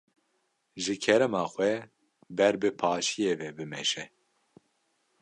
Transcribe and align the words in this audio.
Ji 0.83 0.93
kerema 1.03 1.43
xwe 1.53 1.71
ber 2.37 2.53
bi 2.61 2.69
paşiyê 2.79 3.33
ve 3.39 3.49
bimeşe. 3.57 4.05